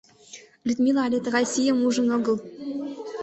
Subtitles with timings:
[0.67, 2.37] Людмила але тыгай сийым ужын огыл.